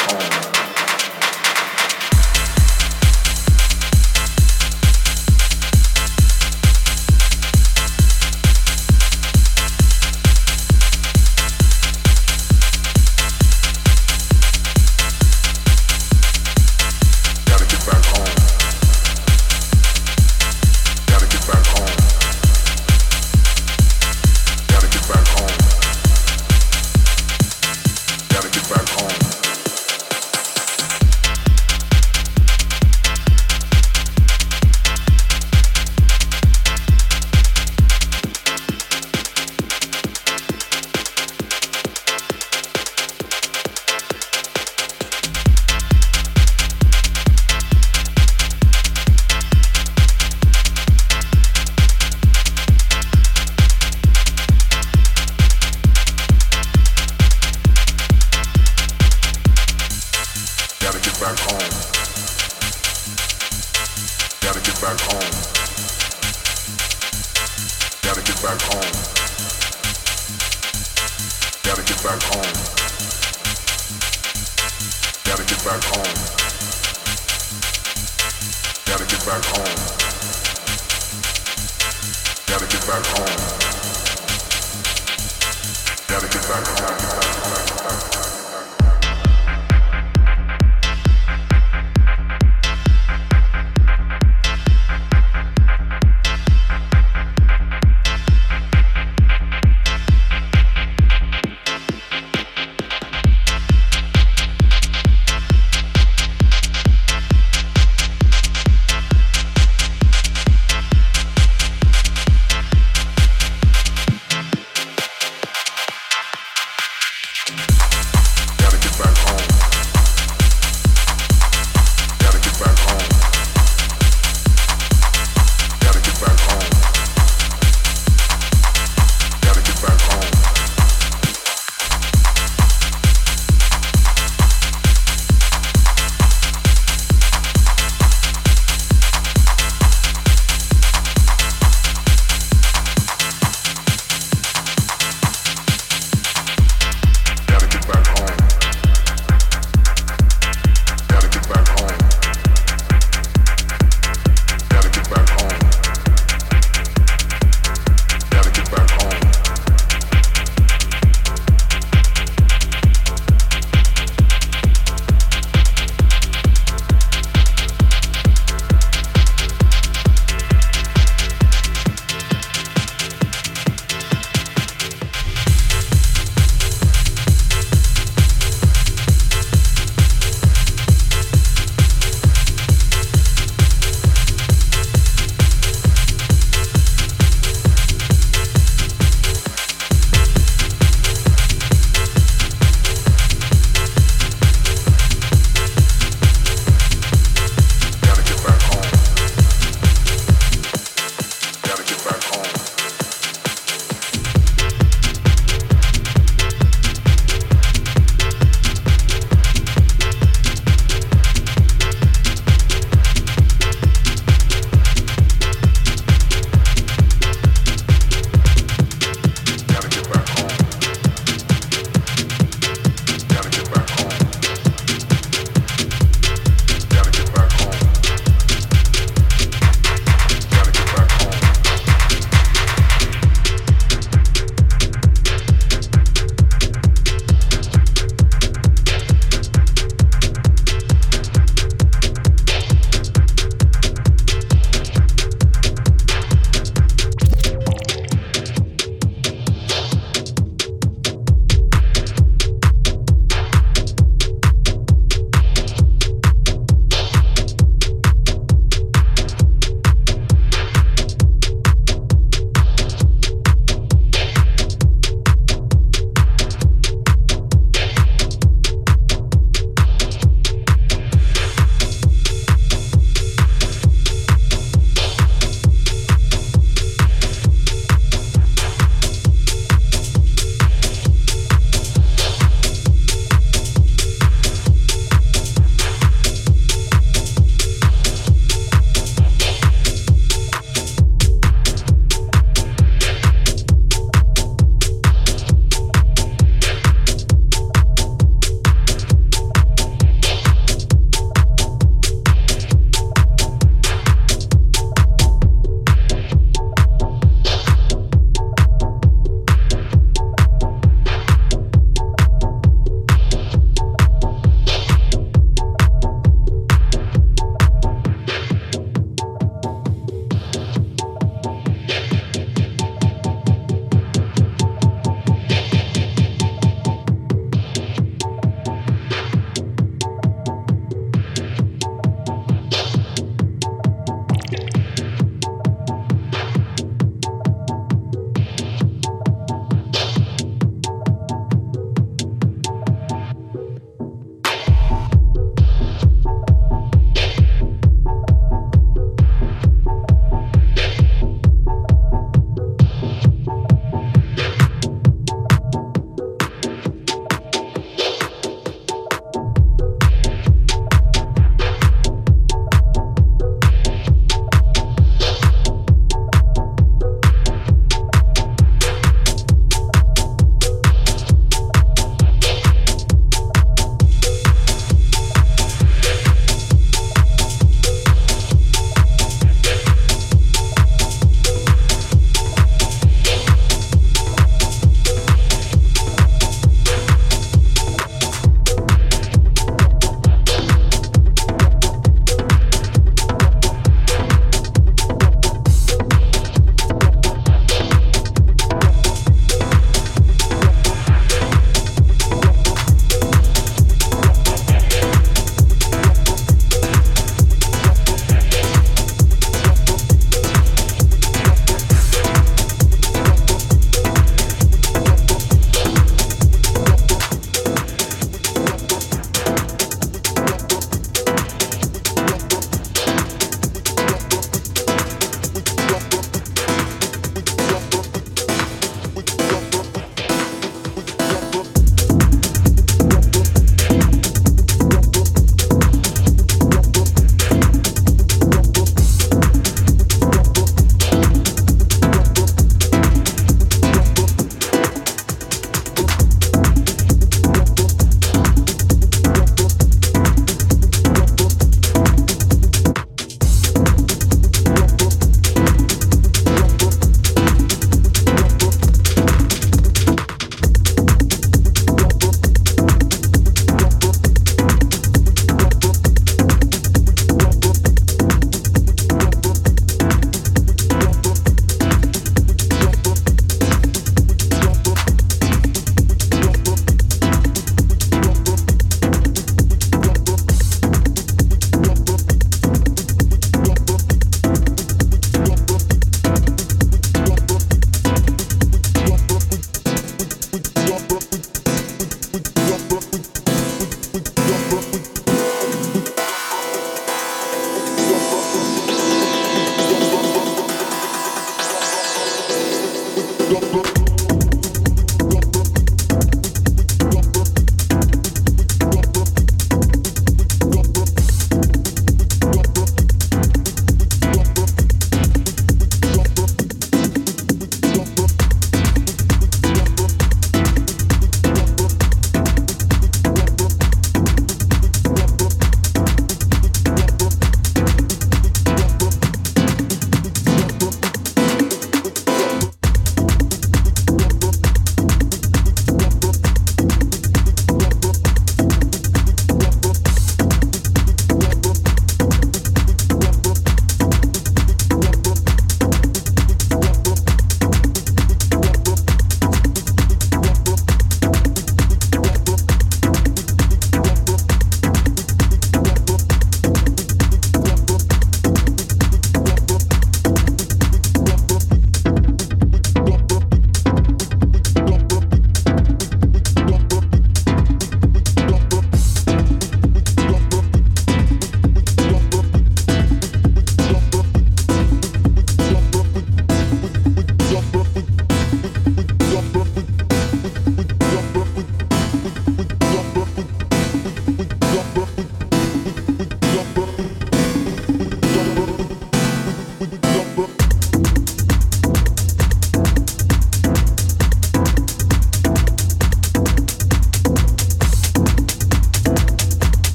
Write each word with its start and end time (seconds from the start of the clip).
home. 0.00 0.43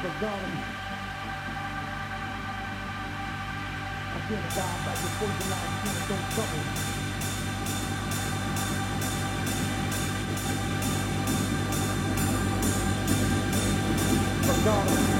forgotten. 0.00 0.52
I 4.12 4.20
feel 4.26 4.38
the 4.38 4.54
God 4.56 4.78
like 4.86 5.00
poison 5.18 5.52
ivy 5.52 5.90
trouble. 14.64 15.19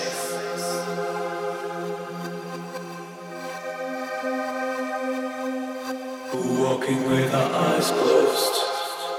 walking 6.91 7.09
with 7.09 7.33
our 7.33 7.51
eyes 7.51 7.89
closed, 7.91 8.53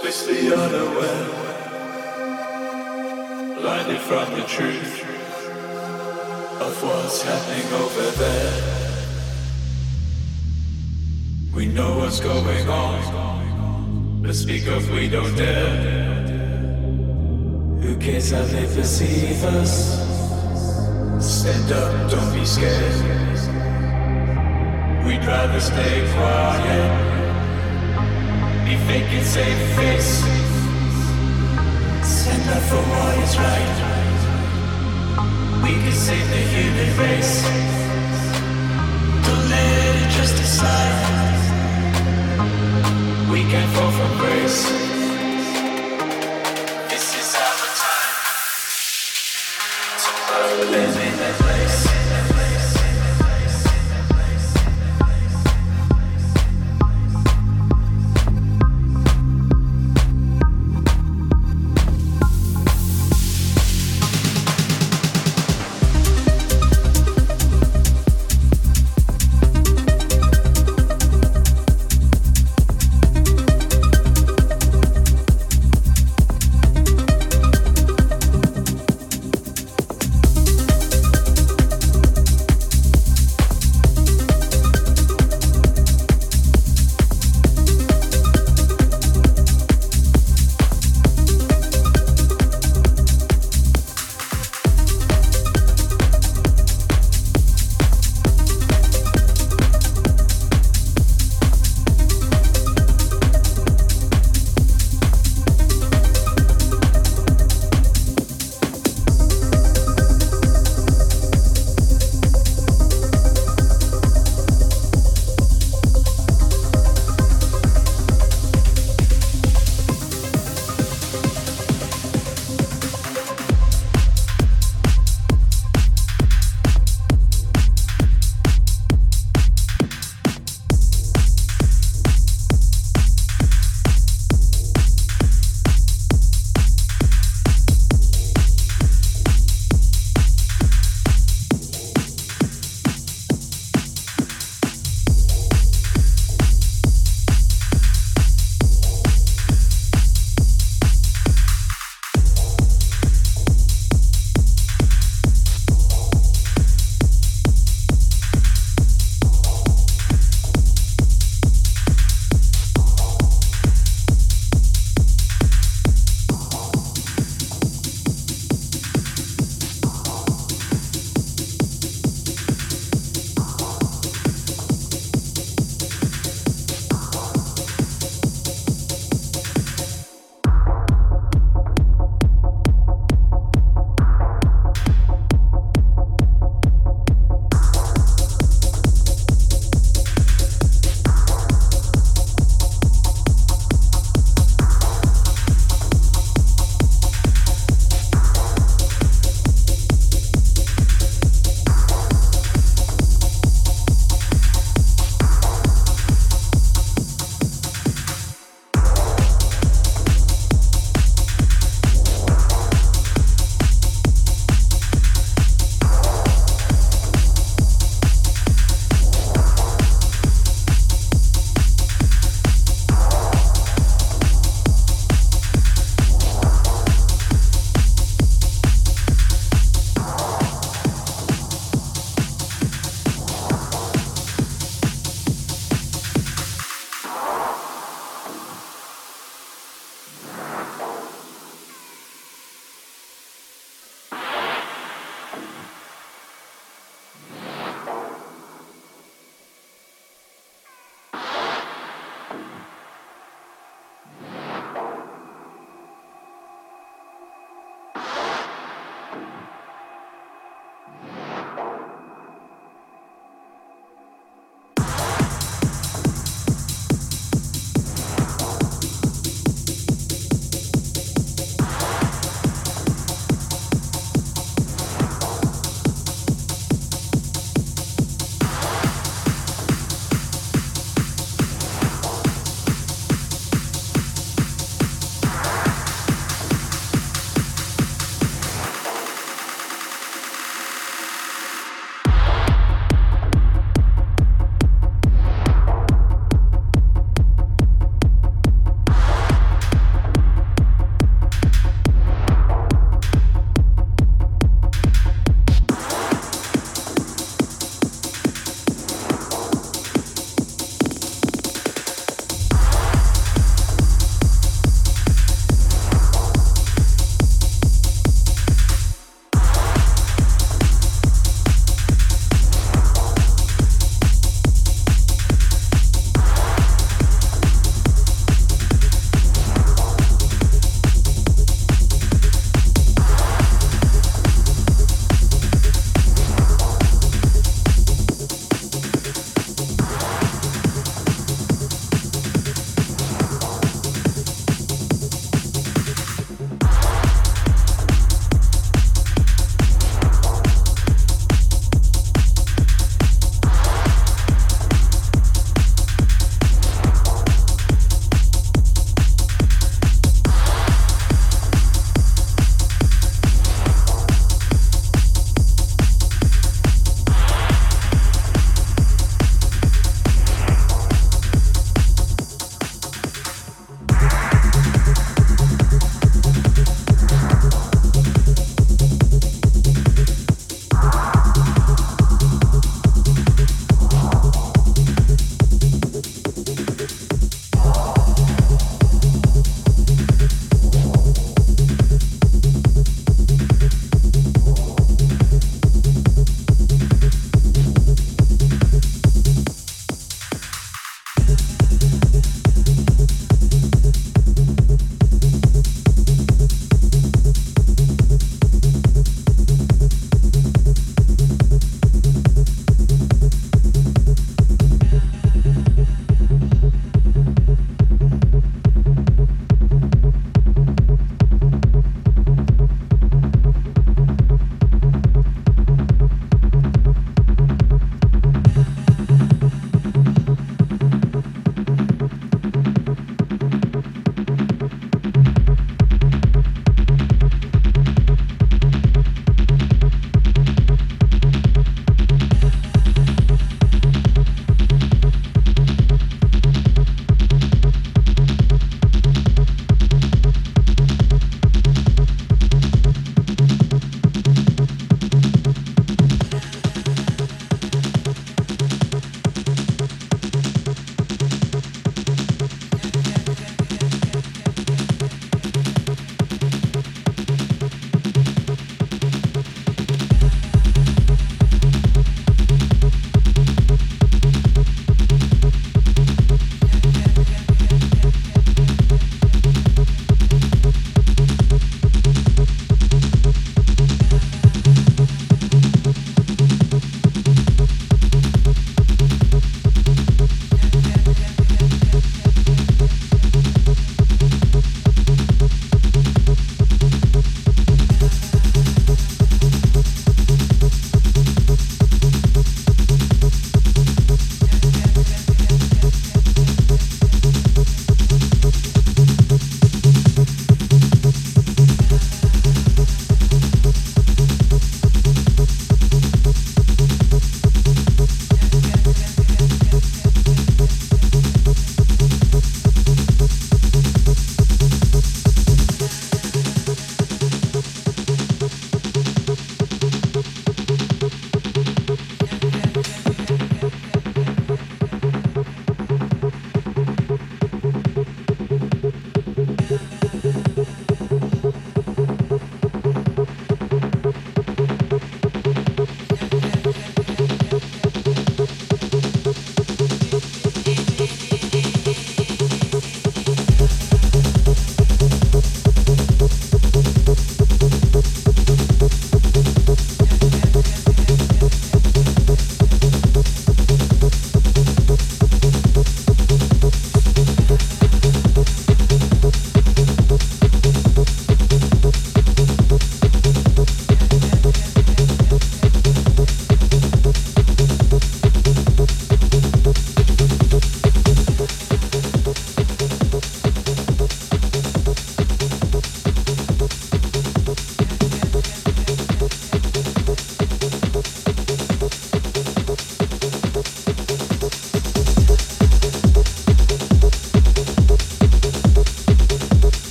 blissfully 0.00 0.52
unaware, 0.52 1.26
blinded 3.60 4.00
from 4.00 4.32
the 4.32 4.44
truth 4.46 5.04
of 6.60 6.82
what's 6.82 7.22
happening 7.22 7.72
over 7.72 8.10
there. 8.18 8.52
We 11.54 11.66
know 11.66 11.98
what's 11.98 12.20
going 12.20 12.68
on, 12.68 14.22
but 14.22 14.34
speak 14.34 14.66
of 14.66 14.90
we 14.90 15.08
don't 15.08 15.36
dare. 15.36 15.92
Who 17.80 17.96
cares 17.98 18.30
how 18.30 18.42
they 18.44 18.66
perceive 18.74 19.44
us? 19.44 20.02
Stand 21.20 21.72
up, 21.72 22.10
don't 22.10 22.34
be 22.34 22.44
scared. 22.44 23.04
We'd 25.06 25.24
rather 25.24 25.60
stay 25.60 26.00
quiet. 26.14 27.23
Save 28.66 29.76
face. 29.76 30.20
Stand 32.02 32.48
up 32.50 32.62
for 32.62 32.76
what 32.76 33.18
is 33.18 33.36
right. 33.36 33.76
We 35.62 35.72
can 35.82 35.92
save 35.92 36.28
the 36.30 36.42
human 36.54 36.98
race. 36.98 37.42
Don't 39.26 39.50
let. 39.50 39.84
We 43.30 43.40
can 43.50 43.68
fall 43.74 43.90
from 43.90 44.18
grace. 44.18 44.93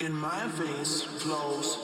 In 0.00 0.14
my 0.14 0.46
veins 0.54 1.02
flows. 1.02 1.76